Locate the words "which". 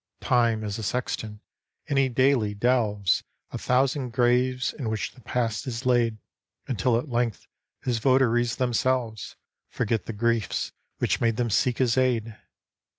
4.89-5.11, 10.97-11.21